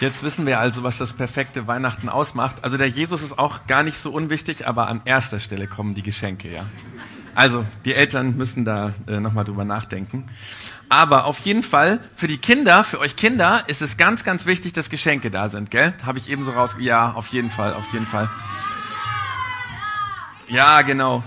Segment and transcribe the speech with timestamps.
[0.00, 2.64] Jetzt wissen wir also, was das perfekte Weihnachten ausmacht.
[2.64, 6.02] Also der Jesus ist auch gar nicht so unwichtig, aber an erster Stelle kommen die
[6.02, 6.64] Geschenke, ja.
[7.34, 10.26] Also die Eltern müssen da äh, nochmal drüber nachdenken.
[10.88, 14.72] Aber auf jeden Fall für die Kinder, für euch Kinder ist es ganz, ganz wichtig,
[14.72, 15.92] dass Geschenke da sind, gell?
[16.04, 16.76] Habe ich eben so raus.
[16.78, 18.28] Ja, auf jeden Fall, auf jeden Fall.
[20.48, 21.22] Ja, genau.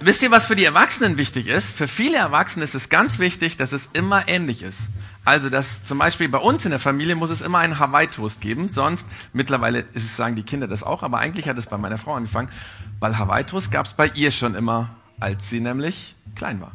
[0.00, 1.70] Wisst ihr, was für die Erwachsenen wichtig ist?
[1.70, 4.80] Für viele Erwachsene ist es ganz wichtig, dass es immer ähnlich ist.
[5.26, 8.68] Also, dass zum Beispiel bei uns in der Familie muss es immer einen Hawaii-Toast geben,
[8.68, 11.98] sonst, mittlerweile ist es, sagen die Kinder das auch, aber eigentlich hat es bei meiner
[11.98, 12.48] Frau angefangen,
[13.00, 16.70] weil Hawaii-Toast gab es bei ihr schon immer, als sie nämlich klein war.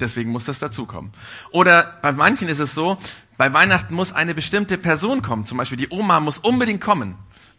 [0.00, 1.12] Deswegen muss das dazukommen.
[1.50, 2.96] Oder bei manchen ist es so,
[3.36, 5.44] bei Weihnachten muss eine bestimmte Person kommen.
[5.44, 7.16] Zum Beispiel die Oma muss unbedingt kommen.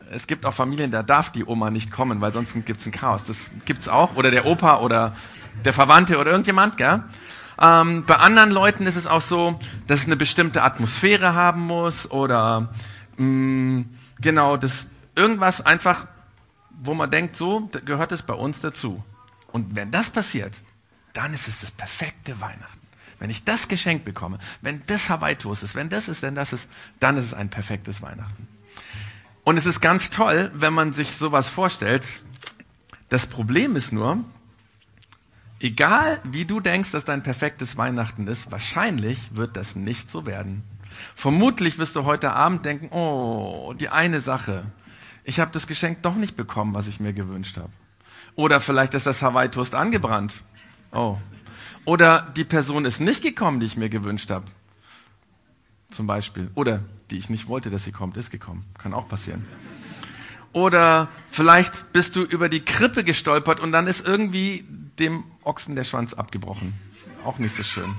[0.09, 2.91] Es gibt auch Familien, da darf die Oma nicht kommen, weil sonst gibt es ein
[2.91, 3.23] Chaos.
[3.25, 4.15] Das gibt's auch.
[4.15, 5.15] Oder der Opa oder
[5.63, 7.03] der Verwandte oder irgendjemand, gell?
[7.59, 12.09] Ähm, bei anderen Leuten ist es auch so, dass es eine bestimmte Atmosphäre haben muss
[12.11, 12.69] oder
[13.17, 13.85] mh, mm,
[14.19, 16.07] genau, das irgendwas einfach,
[16.69, 19.03] wo man denkt, so gehört es bei uns dazu.
[19.51, 20.53] Und wenn das passiert,
[21.13, 22.87] dann ist es das perfekte Weihnachten.
[23.19, 26.69] Wenn ich das Geschenk bekomme, wenn das Hawaii-Toast ist, wenn das ist, denn das ist,
[26.99, 28.47] dann ist es ein perfektes Weihnachten.
[29.43, 32.05] Und es ist ganz toll, wenn man sich sowas vorstellt.
[33.09, 34.23] Das Problem ist nur,
[35.59, 40.63] Egal wie du denkst, dass dein perfektes Weihnachten ist, wahrscheinlich wird das nicht so werden.
[41.15, 44.65] Vermutlich wirst du heute Abend denken, oh, die eine Sache.
[45.23, 47.71] Ich habe das Geschenk doch nicht bekommen, was ich mir gewünscht habe.
[48.35, 50.43] Oder vielleicht ist das Hawaii-Toast angebrannt.
[50.91, 51.17] Oh.
[51.85, 54.45] Oder die Person ist nicht gekommen, die ich mir gewünscht habe.
[55.89, 56.51] Zum Beispiel.
[56.53, 58.65] Oder die ich nicht wollte, dass sie kommt, ist gekommen.
[58.77, 59.45] Kann auch passieren.
[60.53, 64.65] Oder vielleicht bist du über die Krippe gestolpert und dann ist irgendwie
[64.99, 66.73] dem Ochsen der Schwanz abgebrochen.
[67.23, 67.95] Auch nicht so schön.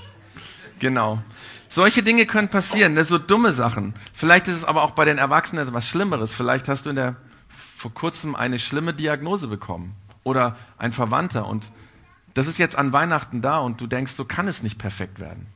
[0.79, 1.23] Genau.
[1.69, 3.05] Solche Dinge können passieren, ne?
[3.05, 3.95] so dumme Sachen.
[4.13, 6.33] Vielleicht ist es aber auch bei den Erwachsenen etwas Schlimmeres.
[6.33, 7.17] Vielleicht hast du in der,
[7.49, 9.95] vor kurzem eine schlimme Diagnose bekommen.
[10.25, 11.47] Oder ein Verwandter.
[11.47, 11.71] Und
[12.35, 15.47] das ist jetzt an Weihnachten da und du denkst, so kann es nicht perfekt werden.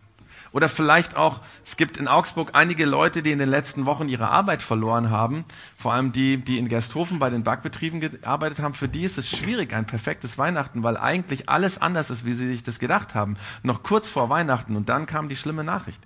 [0.52, 4.28] Oder vielleicht auch, es gibt in Augsburg einige Leute, die in den letzten Wochen ihre
[4.28, 5.44] Arbeit verloren haben.
[5.78, 8.74] Vor allem die, die in Gersthofen bei den Backbetrieben gearbeitet haben.
[8.74, 12.48] Für die ist es schwierig, ein perfektes Weihnachten, weil eigentlich alles anders ist, wie sie
[12.48, 13.36] sich das gedacht haben.
[13.62, 16.00] Noch kurz vor Weihnachten und dann kam die schlimme Nachricht.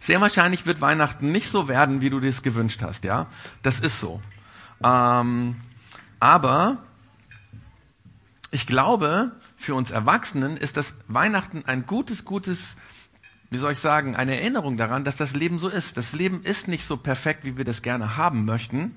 [0.00, 3.26] Sehr wahrscheinlich wird Weihnachten nicht so werden, wie du dir es gewünscht hast, ja.
[3.62, 4.20] Das ist so.
[4.82, 5.56] Ähm,
[6.18, 6.78] aber
[8.50, 12.76] ich glaube, für uns Erwachsenen ist das Weihnachten ein gutes, gutes,
[13.50, 15.98] wie soll ich sagen, eine Erinnerung daran, dass das Leben so ist.
[15.98, 18.96] Das Leben ist nicht so perfekt, wie wir das gerne haben möchten.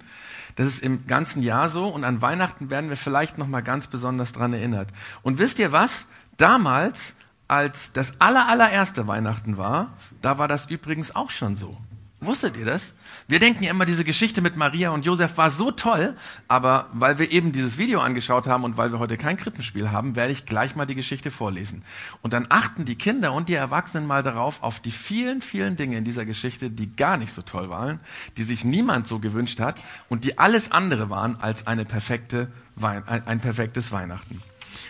[0.55, 3.87] Das ist im ganzen Jahr so und an Weihnachten werden wir vielleicht noch mal ganz
[3.87, 4.87] besonders dran erinnert.
[5.21, 6.05] Und wisst ihr was?
[6.37, 7.13] Damals,
[7.49, 11.77] als das aller, allererste Weihnachten war, da war das übrigens auch schon so.
[12.25, 12.93] Wusstet ihr das?
[13.27, 16.15] Wir denken ja immer, diese Geschichte mit Maria und Josef war so toll,
[16.47, 20.15] aber weil wir eben dieses Video angeschaut haben und weil wir heute kein Krippenspiel haben,
[20.15, 21.83] werde ich gleich mal die Geschichte vorlesen.
[22.21, 25.97] Und dann achten die Kinder und die Erwachsenen mal darauf, auf die vielen, vielen Dinge
[25.97, 27.99] in dieser Geschichte, die gar nicht so toll waren,
[28.37, 32.51] die sich niemand so gewünscht hat und die alles andere waren als eine perfekte,
[32.81, 34.41] ein, ein perfektes Weihnachten.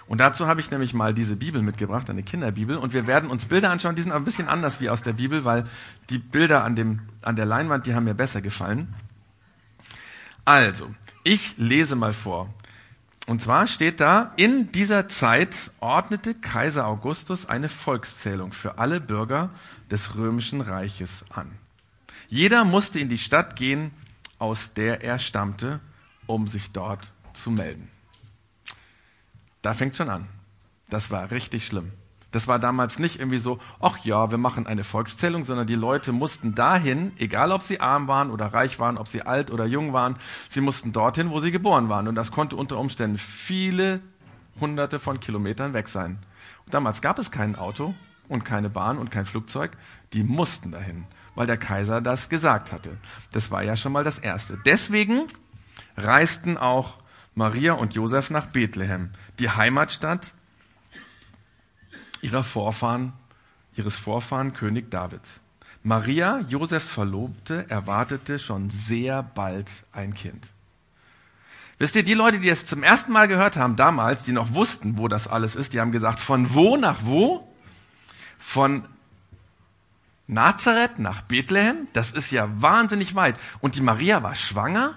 [0.08, 3.46] Und dazu habe ich nämlich mal diese Bibel mitgebracht, eine Kinderbibel, und wir werden uns
[3.46, 5.66] Bilder anschauen, die sind aber ein bisschen anders wie aus der Bibel, weil
[6.10, 8.94] die Bilder an, dem, an der Leinwand, die haben mir besser gefallen.
[10.46, 10.94] Also,
[11.24, 12.54] ich lese mal vor.
[13.26, 19.50] Und zwar steht da, in dieser Zeit ordnete Kaiser Augustus eine Volkszählung für alle Bürger
[19.90, 21.50] des römischen Reiches an.
[22.28, 23.92] Jeder musste in die Stadt gehen,
[24.40, 25.80] aus der er stammte,
[26.26, 27.93] um sich dort zu melden.
[29.64, 30.28] Da fängt schon an.
[30.90, 31.92] Das war richtig schlimm.
[32.34, 36.12] Das war damals nicht irgendwie so, ach ja, wir machen eine Volkszählung, sondern die Leute
[36.12, 39.94] mussten dahin, egal ob sie arm waren oder reich waren, ob sie alt oder jung
[39.94, 40.18] waren,
[40.50, 42.08] sie mussten dorthin, wo sie geboren waren.
[42.08, 44.02] Und das konnte unter Umständen viele
[44.60, 46.20] hunderte von Kilometern weg sein.
[46.66, 47.94] Und damals gab es kein Auto
[48.28, 49.72] und keine Bahn und kein Flugzeug.
[50.12, 52.98] Die mussten dahin, weil der Kaiser das gesagt hatte.
[53.32, 54.58] Das war ja schon mal das Erste.
[54.66, 55.28] Deswegen
[55.98, 56.96] reisten auch
[57.36, 59.10] Maria und Josef nach Bethlehem,
[59.40, 60.34] die Heimatstadt
[62.22, 63.14] ihrer Vorfahren,
[63.76, 65.40] ihres Vorfahren König Davids.
[65.82, 70.54] Maria, Josefs Verlobte, erwartete schon sehr bald ein Kind.
[71.78, 74.98] Wisst ihr, die Leute, die es zum ersten Mal gehört haben, damals, die noch wussten,
[74.98, 77.52] wo das alles ist, die haben gesagt, von wo nach wo?
[78.38, 78.86] Von
[80.28, 81.88] Nazareth nach Bethlehem?
[81.92, 83.36] Das ist ja wahnsinnig weit.
[83.60, 84.94] Und die Maria war schwanger?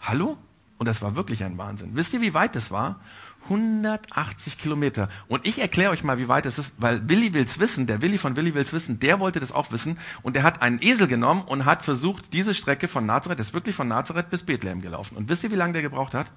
[0.00, 0.38] Hallo?
[0.80, 1.90] Und das war wirklich ein Wahnsinn.
[1.92, 3.00] Wisst ihr, wie weit das war?
[3.44, 5.10] 180 Kilometer.
[5.28, 8.16] Und ich erkläre euch mal, wie weit es ist, weil Willi will's wissen, der Willi
[8.16, 9.98] von Willi will's wissen, der wollte das auch wissen.
[10.22, 13.52] Und der hat einen Esel genommen und hat versucht, diese Strecke von Nazareth, das ist
[13.52, 15.18] wirklich von Nazareth bis Bethlehem gelaufen.
[15.18, 16.32] Und wisst ihr, wie lange der gebraucht hat?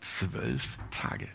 [0.00, 1.26] Zwölf Tage.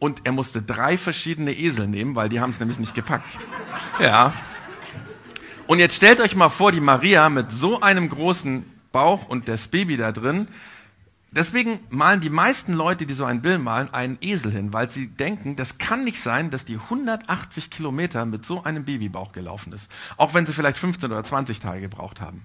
[0.00, 3.38] Und er musste drei verschiedene Esel nehmen, weil die haben es nämlich nicht gepackt.
[4.00, 4.34] Ja.
[5.68, 9.68] Und jetzt stellt euch mal vor, die Maria mit so einem großen Bauch und das
[9.68, 10.48] Baby da drin,
[11.34, 15.08] Deswegen malen die meisten Leute, die so ein Bild malen, einen Esel hin, weil sie
[15.08, 19.90] denken, das kann nicht sein, dass die 180 Kilometer mit so einem Babybauch gelaufen ist.
[20.18, 22.42] Auch wenn sie vielleicht 15 oder 20 Tage gebraucht haben.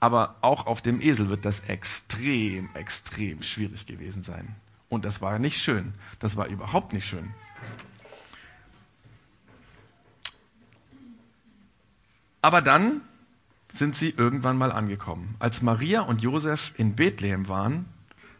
[0.00, 4.56] Aber auch auf dem Esel wird das extrem, extrem schwierig gewesen sein.
[4.88, 5.92] Und das war nicht schön.
[6.18, 7.34] Das war überhaupt nicht schön.
[12.40, 13.02] Aber dann
[13.78, 15.36] sind sie irgendwann mal angekommen.
[15.38, 17.86] Als Maria und Josef in Bethlehem waren,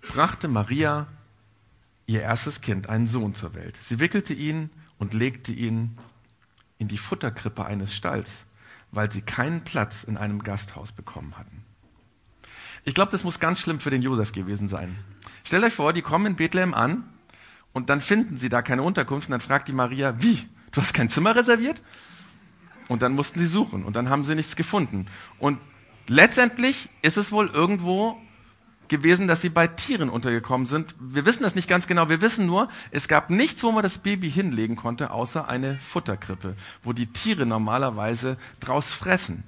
[0.02, 1.06] brachte Maria
[2.06, 3.78] ihr erstes Kind, einen Sohn zur Welt.
[3.82, 5.96] Sie wickelte ihn und legte ihn
[6.78, 8.46] in die Futterkrippe eines Stalls,
[8.90, 11.64] weil sie keinen Platz in einem Gasthaus bekommen hatten.
[12.84, 14.96] Ich glaube, das muss ganz schlimm für den Josef gewesen sein.
[15.44, 17.04] Stellt euch vor, die kommen in Bethlehem an
[17.72, 20.48] und dann finden sie da keine Unterkunft und dann fragt die Maria, wie?
[20.72, 21.82] Du hast kein Zimmer reserviert?
[22.88, 25.06] Und dann mussten sie suchen und dann haben sie nichts gefunden.
[25.38, 25.58] Und
[26.06, 28.18] letztendlich ist es wohl irgendwo
[28.88, 30.94] gewesen, dass sie bei Tieren untergekommen sind.
[30.98, 32.08] Wir wissen das nicht ganz genau.
[32.08, 36.56] Wir wissen nur, es gab nichts, wo man das Baby hinlegen konnte, außer eine Futterkrippe,
[36.82, 39.44] wo die Tiere normalerweise draus fressen.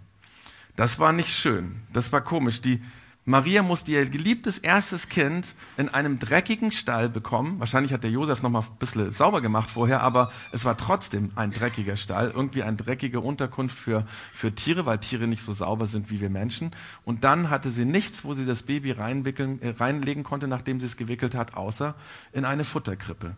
[0.77, 1.83] Das war nicht schön.
[1.93, 2.61] Das war komisch.
[2.61, 2.83] Die
[3.27, 7.61] Maria musste ihr geliebtes erstes Kind in einem dreckigen Stall bekommen.
[7.61, 11.31] Wahrscheinlich hat der Josef noch mal ein bisschen sauber gemacht vorher, aber es war trotzdem
[11.35, 15.85] ein dreckiger Stall, irgendwie eine dreckige Unterkunft für, für Tiere, weil Tiere nicht so sauber
[15.85, 16.71] sind wie wir Menschen.
[17.05, 20.87] Und dann hatte sie nichts, wo sie das Baby reinwickeln, äh, reinlegen konnte, nachdem sie
[20.87, 21.95] es gewickelt hat, außer
[22.33, 23.37] in eine Futterkrippe.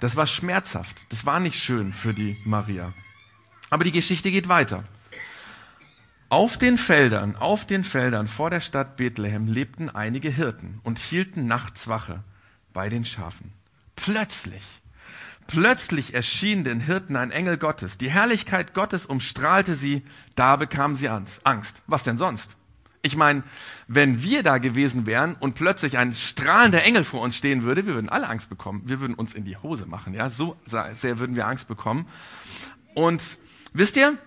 [0.00, 0.96] Das war schmerzhaft.
[1.10, 2.94] Das war nicht schön für die Maria.
[3.68, 4.84] Aber die Geschichte geht weiter.
[6.28, 11.46] Auf den Feldern, auf den Feldern vor der Stadt Bethlehem lebten einige Hirten und hielten
[11.46, 12.24] nachts Wache
[12.72, 13.52] bei den Schafen.
[13.94, 14.64] Plötzlich,
[15.46, 17.96] plötzlich erschien den Hirten ein Engel Gottes.
[17.96, 20.02] Die Herrlichkeit Gottes umstrahlte sie,
[20.34, 21.82] da bekamen sie Angst.
[21.86, 22.56] Was denn sonst?
[23.02, 23.44] Ich meine,
[23.86, 27.94] wenn wir da gewesen wären und plötzlich ein strahlender Engel vor uns stehen würde, wir
[27.94, 28.82] würden alle Angst bekommen.
[28.84, 30.28] Wir würden uns in die Hose machen, ja.
[30.28, 32.08] So sehr würden wir Angst bekommen.
[32.94, 33.22] Und
[33.72, 34.18] wisst ihr,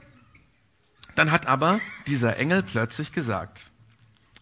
[1.20, 3.72] dann hat aber dieser Engel plötzlich gesagt,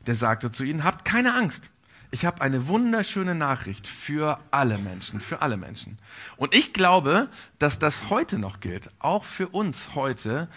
[0.05, 1.71] der sagte zu ihnen, habt keine Angst.
[2.11, 5.97] Ich habe eine wunderschöne Nachricht für alle Menschen, für alle Menschen.
[6.35, 10.49] Und ich glaube, dass das heute noch gilt, auch für uns heute,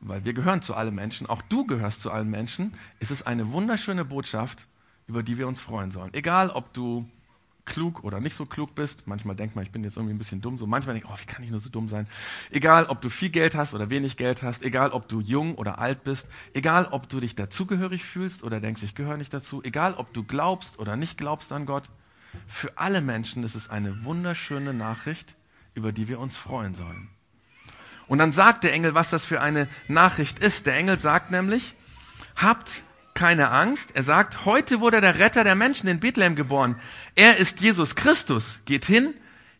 [0.00, 3.52] weil wir gehören zu allen Menschen, auch du gehörst zu allen Menschen, ist es eine
[3.52, 4.66] wunderschöne Botschaft,
[5.06, 6.12] über die wir uns freuen sollen.
[6.12, 7.08] Egal, ob du
[7.68, 9.06] klug oder nicht so klug bist.
[9.06, 10.58] Manchmal denkt man, ich bin jetzt irgendwie ein bisschen dumm.
[10.58, 12.08] So manchmal denke ich, oh, wie kann ich nur so dumm sein?
[12.50, 15.78] Egal, ob du viel Geld hast oder wenig Geld hast, egal, ob du jung oder
[15.78, 19.94] alt bist, egal, ob du dich dazugehörig fühlst oder denkst, ich gehöre nicht dazu, egal,
[19.94, 21.84] ob du glaubst oder nicht glaubst an Gott.
[22.46, 25.36] Für alle Menschen ist es eine wunderschöne Nachricht,
[25.74, 27.08] über die wir uns freuen sollen.
[28.08, 30.66] Und dann sagt der Engel, was das für eine Nachricht ist.
[30.66, 31.74] Der Engel sagt nämlich,
[32.36, 32.82] habt
[33.18, 33.90] keine Angst.
[33.96, 36.76] Er sagt, heute wurde der Retter der Menschen in Bethlehem geboren.
[37.16, 38.60] Er ist Jesus Christus.
[38.64, 39.12] Geht hin,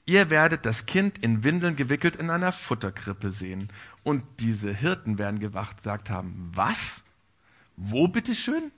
[0.07, 3.69] ihr werdet das Kind in Windeln gewickelt in einer Futterkrippe sehen.
[4.05, 7.03] Und diese Hirten werden gewacht, sagt haben, was?
[7.77, 8.71] Wo bitteschön?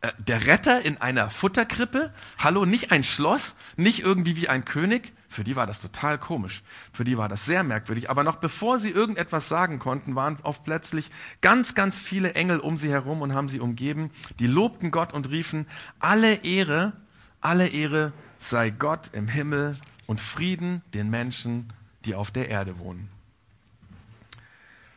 [0.00, 2.10] Äh, der Retter in einer Futterkrippe?
[2.38, 6.62] Hallo, nicht ein Schloss, nicht irgendwie wie ein König, für die war das total komisch.
[6.92, 8.08] Für die war das sehr merkwürdig.
[8.08, 11.10] Aber noch bevor sie irgendetwas sagen konnten, waren oft plötzlich
[11.40, 14.10] ganz, ganz viele Engel um sie herum und haben sie umgeben.
[14.38, 15.66] Die lobten Gott und riefen,
[15.98, 16.92] alle Ehre,
[17.40, 19.76] alle Ehre sei Gott im Himmel
[20.06, 21.72] und Frieden den Menschen,
[22.04, 23.08] die auf der Erde wohnen.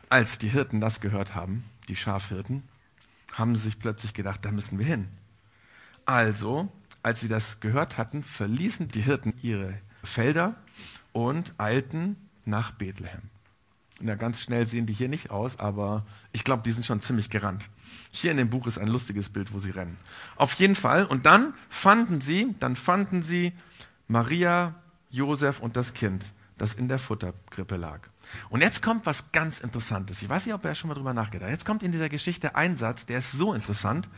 [0.08, 2.62] Als die Hirten das gehört haben, die Schafhirten,
[3.34, 5.08] haben sie sich plötzlich gedacht, da müssen wir hin.
[6.06, 9.74] Also, als sie das gehört hatten, verließen die Hirten ihre
[10.08, 10.54] Felder
[11.12, 13.22] und eilten nach Bethlehem.
[14.00, 17.30] Na, ganz schnell sehen die hier nicht aus, aber ich glaube, die sind schon ziemlich
[17.30, 17.68] gerannt.
[18.10, 19.96] Hier in dem Buch ist ein lustiges Bild, wo sie rennen.
[20.36, 21.04] Auf jeden Fall.
[21.04, 23.52] Und dann fanden sie, dann fanden sie
[24.06, 24.74] Maria,
[25.10, 28.00] Josef und das Kind, das in der Futterkrippe lag.
[28.50, 30.20] Und jetzt kommt was ganz Interessantes.
[30.20, 31.52] Ich weiß nicht, ob er schon mal drüber nachgedacht hat.
[31.52, 34.08] Jetzt kommt in dieser Geschichte ein Satz, der ist so interessant,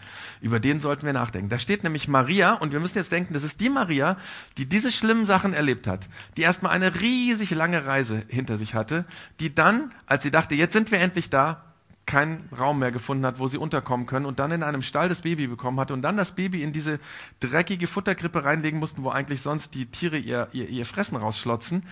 [0.41, 1.49] über den sollten wir nachdenken.
[1.49, 4.17] Da steht nämlich Maria, und wir müssen jetzt denken, das ist die Maria,
[4.59, 9.05] die diese schlimmen Sachen erlebt hat, die erstmal eine riesig lange Reise hinter sich hatte,
[9.39, 11.65] die dann, als sie dachte, jetzt sind wir endlich da,
[12.11, 15.23] keinen Raum mehr gefunden hat, wo sie unterkommen können und dann in einem Stall das
[15.23, 16.99] Baby bekommen hatte und dann das Baby in diese
[17.39, 21.85] dreckige Futterkrippe reinlegen mussten, wo eigentlich sonst die Tiere ihr, ihr, ihr Fressen rausschlotzen.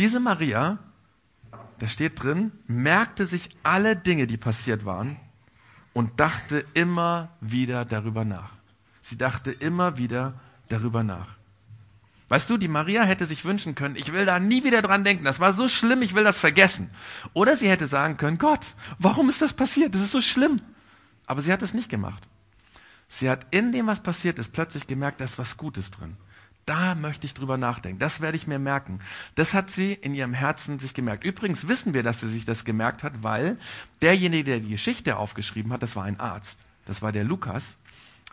[0.00, 0.78] Diese Maria,
[1.78, 5.18] da steht drin, merkte sich alle Dinge, die passiert waren
[5.92, 8.48] und dachte immer wieder darüber nach.
[9.02, 10.40] Sie dachte immer wieder
[10.70, 11.36] darüber nach.
[12.30, 15.24] Weißt du, die Maria hätte sich wünschen können, ich will da nie wieder dran denken,
[15.24, 16.88] das war so schlimm, ich will das vergessen.
[17.34, 19.92] Oder sie hätte sagen können, Gott, warum ist das passiert?
[19.94, 20.62] Das ist so schlimm.
[21.26, 22.26] Aber sie hat es nicht gemacht.
[23.06, 26.16] Sie hat in dem, was passiert ist, plötzlich gemerkt, da ist was Gutes drin.
[26.66, 27.98] Da möchte ich drüber nachdenken.
[27.98, 29.00] Das werde ich mir merken.
[29.34, 31.24] Das hat sie in ihrem Herzen sich gemerkt.
[31.24, 33.56] Übrigens wissen wir, dass sie sich das gemerkt hat, weil
[34.02, 36.58] derjenige, der die Geschichte aufgeschrieben hat, das war ein Arzt.
[36.86, 37.76] Das war der Lukas.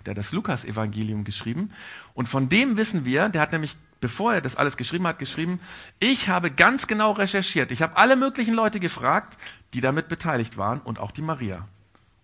[0.06, 1.72] Der das Lukas-Evangelium geschrieben.
[2.14, 5.60] Und von dem wissen wir, der hat nämlich bevor er das alles geschrieben hat, geschrieben,
[6.00, 7.72] ich habe ganz genau recherchiert.
[7.72, 9.38] Ich habe alle möglichen Leute gefragt,
[9.74, 11.68] die damit beteiligt waren und auch die Maria.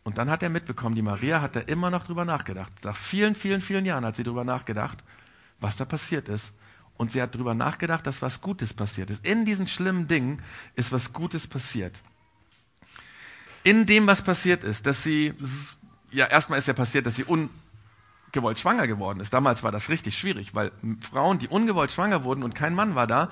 [0.04, 2.72] Und dann hat er mitbekommen, die Maria hat da immer noch drüber nachgedacht.
[2.84, 5.04] Nach vielen, vielen, vielen Jahren hat sie drüber nachgedacht,
[5.64, 6.52] was da passiert ist.
[6.96, 9.26] Und sie hat drüber nachgedacht, dass was Gutes passiert ist.
[9.26, 10.44] In diesen schlimmen Dingen
[10.76, 12.04] ist was Gutes passiert.
[13.64, 15.34] In dem, was passiert ist, dass sie,
[16.12, 17.50] ja, erstmal ist ja passiert, dass sie un,
[18.32, 19.34] gewollt schwanger geworden ist.
[19.34, 23.08] Damals war das richtig schwierig, weil Frauen, die ungewollt schwanger wurden und kein Mann war
[23.08, 23.30] da,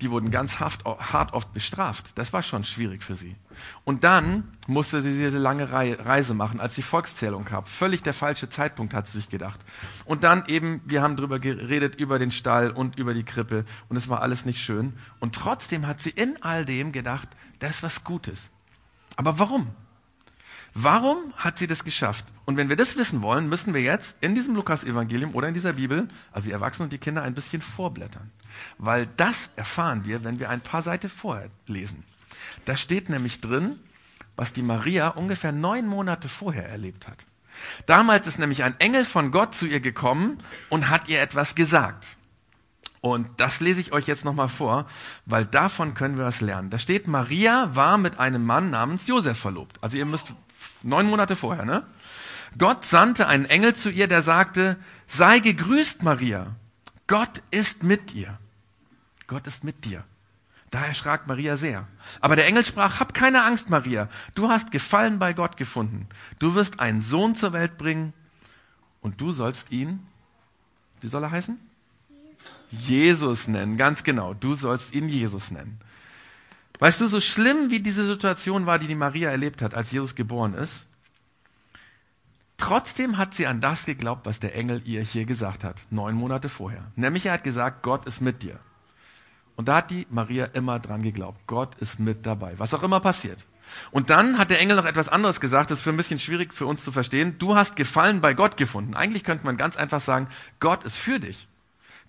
[0.00, 2.12] die wurden ganz hart, hart oft bestraft.
[2.16, 3.36] Das war schon schwierig für sie.
[3.84, 7.66] Und dann musste sie diese lange Reise machen, als die Volkszählung kam.
[7.66, 9.60] Völlig der falsche Zeitpunkt, hat sie sich gedacht.
[10.06, 13.64] Und dann eben, wir haben drüber geredet, über den Stall und über die Krippe.
[13.88, 14.94] Und es war alles nicht schön.
[15.18, 18.48] Und trotzdem hat sie in all dem gedacht, das ist was Gutes.
[19.16, 19.68] Aber warum?
[20.74, 22.24] Warum hat sie das geschafft?
[22.44, 25.74] Und wenn wir das wissen wollen, müssen wir jetzt in diesem Lukas-Evangelium oder in dieser
[25.74, 28.30] Bibel, also die Erwachsenen und die Kinder, ein bisschen vorblättern.
[28.78, 32.04] Weil das erfahren wir, wenn wir ein paar Seiten vorher lesen.
[32.64, 33.78] Da steht nämlich drin,
[34.36, 37.26] was die Maria ungefähr neun Monate vorher erlebt hat.
[37.86, 42.16] Damals ist nämlich ein Engel von Gott zu ihr gekommen und hat ihr etwas gesagt.
[43.00, 44.86] Und das lese ich euch jetzt nochmal vor,
[45.24, 46.70] weil davon können wir was lernen.
[46.70, 49.78] Da steht, Maria war mit einem Mann namens Josef verlobt.
[49.82, 50.32] Also ihr müsst
[50.82, 51.84] neun Monate vorher, ne?
[52.58, 56.56] Gott sandte einen Engel zu ihr, der sagte, sei gegrüßt, Maria.
[57.06, 58.38] Gott ist mit dir.
[59.26, 60.04] Gott ist mit dir.
[60.70, 61.86] Da erschrak Maria sehr.
[62.20, 64.08] Aber der Engel sprach, hab keine Angst, Maria.
[64.34, 66.08] Du hast Gefallen bei Gott gefunden.
[66.38, 68.12] Du wirst einen Sohn zur Welt bringen
[69.00, 70.06] und du sollst ihn,
[71.00, 71.58] wie soll er heißen?
[72.70, 74.34] Jesus nennen, ganz genau.
[74.34, 75.80] Du sollst ihn Jesus nennen.
[76.80, 80.14] Weißt du, so schlimm wie diese Situation war, die die Maria erlebt hat, als Jesus
[80.14, 80.86] geboren ist,
[82.56, 86.48] trotzdem hat sie an das geglaubt, was der Engel ihr hier gesagt hat, neun Monate
[86.48, 86.90] vorher.
[86.96, 88.58] Nämlich er hat gesagt, Gott ist mit dir.
[89.56, 93.00] Und da hat die Maria immer dran geglaubt, Gott ist mit dabei, was auch immer
[93.00, 93.46] passiert.
[93.90, 96.54] Und dann hat der Engel noch etwas anderes gesagt, das ist für ein bisschen schwierig
[96.54, 97.36] für uns zu verstehen.
[97.38, 98.94] Du hast Gefallen bei Gott gefunden.
[98.94, 100.28] Eigentlich könnte man ganz einfach sagen,
[100.60, 101.46] Gott ist für dich.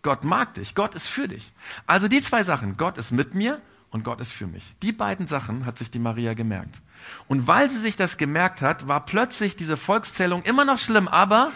[0.02, 0.76] Gott mag dich.
[0.76, 1.52] Gott ist für dich.
[1.86, 2.78] Also die zwei Sachen.
[2.78, 3.62] Gott ist mit mir
[3.92, 4.64] und Gott ist für mich.
[4.82, 6.82] Die beiden Sachen hat sich die Maria gemerkt.
[7.28, 11.52] Und weil sie sich das gemerkt hat, war plötzlich diese Volkszählung immer noch schlimm, aber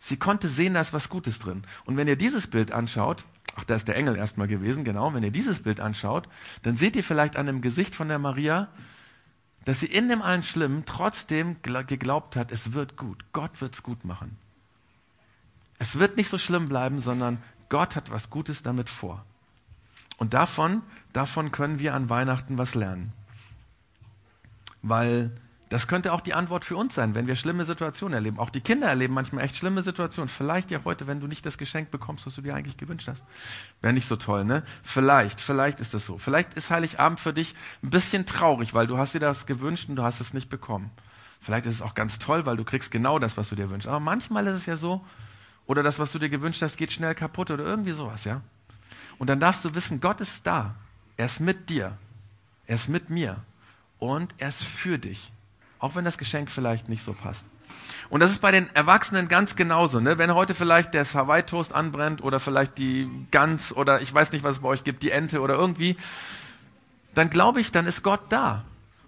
[0.00, 1.62] sie konnte sehen, da ist was Gutes drin.
[1.84, 5.22] Und wenn ihr dieses Bild anschaut, ach, da ist der Engel erstmal gewesen, genau, wenn
[5.22, 6.28] ihr dieses Bild anschaut,
[6.62, 8.68] dann seht ihr vielleicht an dem Gesicht von der Maria,
[9.64, 13.24] dass sie in dem allen Schlimmen trotzdem geglaubt hat, es wird gut.
[13.32, 14.36] Gott wird's gut machen.
[15.78, 19.24] Es wird nicht so schlimm bleiben, sondern Gott hat was Gutes damit vor.
[20.16, 23.12] Und davon, davon können wir an Weihnachten was lernen.
[24.82, 25.32] Weil
[25.70, 28.38] das könnte auch die Antwort für uns sein, wenn wir schlimme Situationen erleben.
[28.38, 30.28] Auch die Kinder erleben manchmal echt schlimme Situationen.
[30.28, 33.24] Vielleicht ja heute, wenn du nicht das Geschenk bekommst, was du dir eigentlich gewünscht hast.
[33.80, 34.62] Wäre nicht so toll, ne?
[34.82, 36.18] Vielleicht, vielleicht ist das so.
[36.18, 39.96] Vielleicht ist Heiligabend für dich ein bisschen traurig, weil du hast dir das gewünscht und
[39.96, 40.90] du hast es nicht bekommen.
[41.40, 43.88] Vielleicht ist es auch ganz toll, weil du kriegst genau das, was du dir wünschst.
[43.88, 45.04] Aber manchmal ist es ja so,
[45.66, 48.42] oder das, was du dir gewünscht hast, geht schnell kaputt oder irgendwie sowas, ja?
[49.18, 50.74] Und dann darfst du wissen, Gott ist da.
[51.16, 51.96] Er ist mit dir.
[52.66, 53.36] Er ist mit mir.
[53.98, 55.32] Und er ist für dich.
[55.78, 57.44] Auch wenn das Geschenk vielleicht nicht so passt.
[58.10, 60.00] Und das ist bei den Erwachsenen ganz genauso.
[60.00, 60.18] Ne?
[60.18, 64.56] Wenn heute vielleicht der Hawaii-Toast anbrennt oder vielleicht die Gans oder ich weiß nicht, was
[64.56, 65.96] es bei euch gibt, die Ente oder irgendwie,
[67.14, 68.64] dann glaube ich, dann ist Gott da.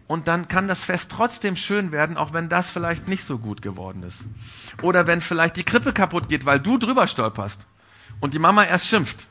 [0.07, 3.61] Und dann kann das Fest trotzdem schön werden, auch wenn das vielleicht nicht so gut
[3.61, 4.25] geworden ist.
[4.83, 7.67] Oder wenn vielleicht die Krippe kaputt geht, weil du drüber stolperst
[8.21, 9.27] und die Mama erst schimpft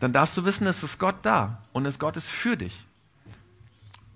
[0.00, 2.86] dann darfst du wissen, es ist Gott da und es Gott ist für dich.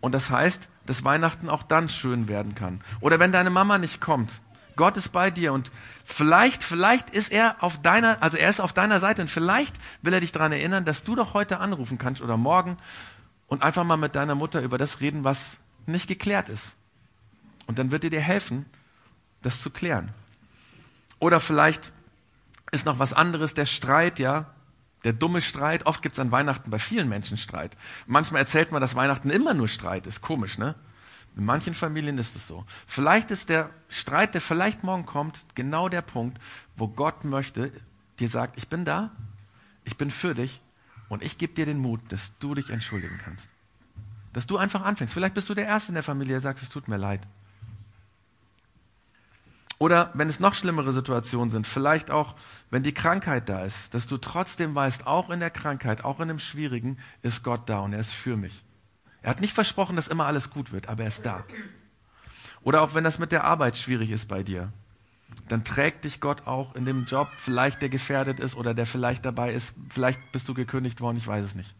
[0.01, 2.81] Und das heißt, dass Weihnachten auch dann schön werden kann.
[3.01, 4.41] Oder wenn deine Mama nicht kommt,
[4.77, 5.71] Gott ist bei dir und
[6.05, 10.13] vielleicht, vielleicht ist er auf deiner, also er ist auf deiner Seite und vielleicht will
[10.13, 12.77] er dich daran erinnern, dass du doch heute anrufen kannst oder morgen
[13.47, 16.75] und einfach mal mit deiner Mutter über das reden, was nicht geklärt ist.
[17.67, 18.67] Und dann wird die dir helfen,
[19.43, 20.11] das zu klären.
[21.19, 21.93] Oder vielleicht
[22.73, 24.47] ist noch was anderes, der Streit, ja,
[25.05, 25.87] der dumme Streit.
[25.87, 27.77] Oft gibt es an Weihnachten bei vielen Menschen Streit.
[28.07, 30.23] Manchmal erzählt man, dass Weihnachten immer nur Streit ist.
[30.23, 30.75] Komisch, ne?
[31.37, 32.65] In manchen Familien ist es so.
[32.87, 36.41] Vielleicht ist der Streit, der vielleicht morgen kommt, genau der Punkt,
[36.77, 37.73] wo Gott möchte,
[38.21, 39.11] dir sagt, ich bin da,
[39.85, 40.61] ich bin für dich
[41.09, 43.49] und ich gebe dir den Mut, dass du dich entschuldigen kannst.
[44.33, 45.13] Dass du einfach anfängst.
[45.13, 47.21] Vielleicht bist du der Erste in der Familie, der sagt, es tut mir leid.
[49.79, 52.35] Oder wenn es noch schlimmere Situationen sind, vielleicht auch,
[52.71, 56.29] wenn die Krankheit da ist, dass du trotzdem weißt, auch in der Krankheit, auch in
[56.29, 58.65] dem Schwierigen, ist Gott da und er ist für mich.
[59.23, 61.45] Er hat nicht versprochen, dass immer alles gut wird, aber er ist da.
[62.63, 64.73] Oder auch wenn das mit der Arbeit schwierig ist bei dir,
[65.49, 69.25] dann trägt dich Gott auch in dem Job, vielleicht der gefährdet ist oder der vielleicht
[69.25, 71.75] dabei ist, vielleicht bist du gekündigt worden, ich weiß es nicht.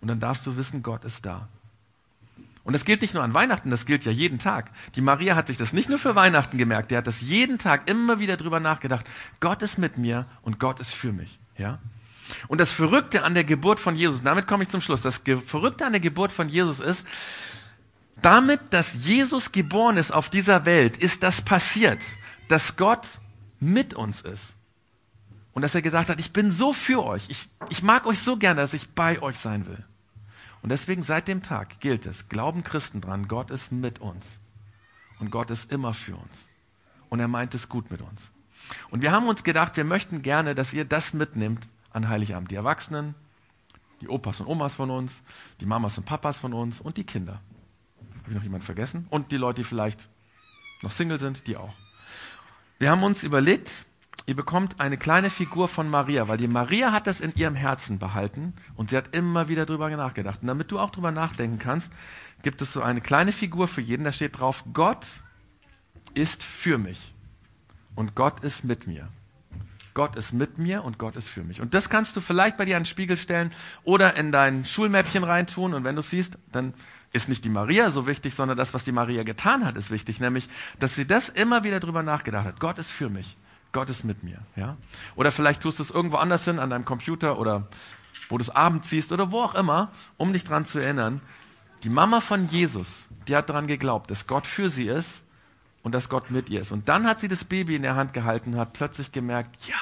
[0.00, 1.48] Und dann darfst du wissen, Gott ist da.
[2.66, 4.72] Und das gilt nicht nur an Weihnachten, das gilt ja jeden Tag.
[4.96, 7.88] Die Maria hat sich das nicht nur für Weihnachten gemerkt, die hat das jeden Tag
[7.88, 9.06] immer wieder drüber nachgedacht.
[9.38, 11.78] Gott ist mit mir und Gott ist für mich, ja?
[12.48, 15.86] Und das Verrückte an der Geburt von Jesus, damit komme ich zum Schluss, das Verrückte
[15.86, 17.06] an der Geburt von Jesus ist,
[18.20, 22.02] damit, dass Jesus geboren ist auf dieser Welt, ist das passiert,
[22.48, 23.06] dass Gott
[23.60, 24.54] mit uns ist.
[25.52, 28.36] Und dass er gesagt hat, ich bin so für euch, ich, ich mag euch so
[28.36, 29.84] gerne, dass ich bei euch sein will.
[30.66, 34.26] Und deswegen seit dem Tag gilt es, glauben Christen dran, Gott ist mit uns.
[35.20, 36.48] Und Gott ist immer für uns.
[37.08, 38.32] Und er meint es gut mit uns.
[38.90, 42.50] Und wir haben uns gedacht, wir möchten gerne, dass ihr das mitnimmt, an Heiligabend.
[42.50, 43.14] Die Erwachsenen,
[44.00, 45.22] die Opas und Omas von uns,
[45.60, 47.40] die Mamas und Papas von uns und die Kinder.
[48.22, 49.06] Habe ich noch jemanden vergessen?
[49.08, 50.08] Und die Leute, die vielleicht
[50.82, 51.74] noch Single sind, die auch.
[52.80, 53.86] Wir haben uns überlegt,
[54.26, 57.98] ihr bekommt eine kleine Figur von Maria, weil die Maria hat das in ihrem Herzen
[57.98, 60.42] behalten und sie hat immer wieder drüber nachgedacht.
[60.42, 61.92] Und damit du auch drüber nachdenken kannst,
[62.42, 65.06] gibt es so eine kleine Figur für jeden, da steht drauf, Gott
[66.14, 67.14] ist für mich
[67.94, 69.08] und Gott ist mit mir.
[69.94, 71.62] Gott ist mit mir und Gott ist für mich.
[71.62, 73.50] Und das kannst du vielleicht bei dir an den Spiegel stellen
[73.82, 75.72] oder in dein Schulmäppchen reintun.
[75.72, 76.74] Und wenn du siehst, dann
[77.14, 80.20] ist nicht die Maria so wichtig, sondern das, was die Maria getan hat, ist wichtig.
[80.20, 82.60] Nämlich, dass sie das immer wieder drüber nachgedacht hat.
[82.60, 83.38] Gott ist für mich.
[83.76, 84.38] Gott ist mit mir.
[84.56, 84.78] Ja?
[85.16, 87.68] Oder vielleicht tust du es irgendwo anders hin, an deinem Computer oder
[88.30, 91.20] wo du es abends siehst oder wo auch immer, um dich dran zu erinnern.
[91.82, 95.22] Die Mama von Jesus, die hat daran geglaubt, dass Gott für sie ist
[95.82, 96.72] und dass Gott mit ihr ist.
[96.72, 99.76] Und dann hat sie das Baby in der Hand gehalten und hat plötzlich gemerkt, ja,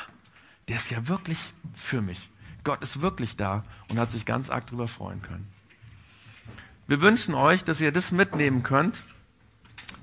[0.67, 1.39] der ist ja wirklich
[1.73, 2.31] für mich.
[2.65, 5.47] Gott ist wirklich da und hat sich ganz arg darüber freuen können.
[6.89, 9.05] Wir wünschen euch, dass ihr das mitnehmen könnt,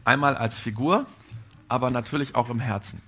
[0.06, 1.08] einmal als Figur,
[1.68, 3.02] aber natürlich auch im Herzen.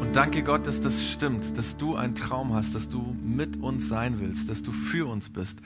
[0.00, 3.88] Und danke Gott, dass das stimmt, dass du einen Traum hast, dass du mit uns
[3.88, 5.58] sein willst, dass du für uns bist,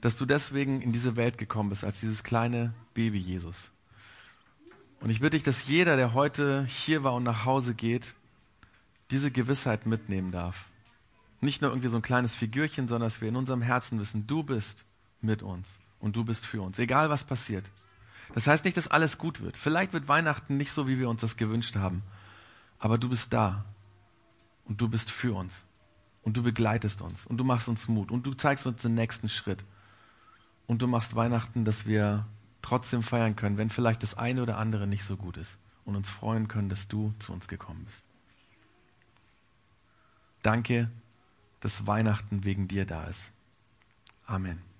[0.00, 3.70] dass du deswegen in diese Welt gekommen bist als dieses kleine Baby Jesus.
[5.00, 8.14] Und ich bitte dich, dass jeder, der heute hier war und nach Hause geht,
[9.10, 10.70] diese Gewissheit mitnehmen darf.
[11.40, 14.42] Nicht nur irgendwie so ein kleines Figürchen, sondern dass wir in unserem Herzen wissen, du
[14.42, 14.84] bist
[15.20, 15.68] mit uns
[16.00, 17.64] und du bist für uns, egal was passiert.
[18.34, 19.56] Das heißt nicht, dass alles gut wird.
[19.56, 22.02] Vielleicht wird Weihnachten nicht so, wie wir uns das gewünscht haben,
[22.84, 23.64] aber du bist da
[24.66, 25.54] und du bist für uns
[26.22, 29.30] und du begleitest uns und du machst uns Mut und du zeigst uns den nächsten
[29.30, 29.64] Schritt
[30.66, 32.26] und du machst Weihnachten, dass wir
[32.60, 36.10] trotzdem feiern können, wenn vielleicht das eine oder andere nicht so gut ist und uns
[36.10, 38.04] freuen können, dass du zu uns gekommen bist.
[40.42, 40.90] Danke,
[41.60, 43.32] dass Weihnachten wegen dir da ist.
[44.26, 44.73] Amen.